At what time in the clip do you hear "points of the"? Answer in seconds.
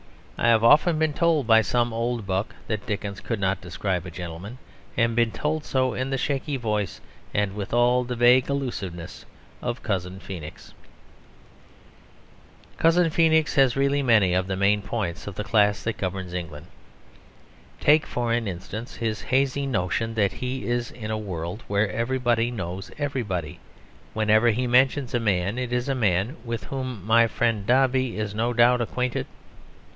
14.81-15.43